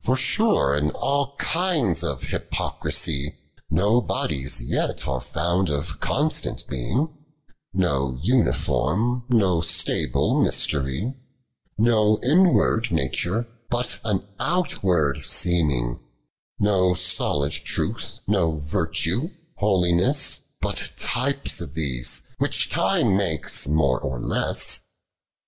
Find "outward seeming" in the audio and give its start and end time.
14.40-16.00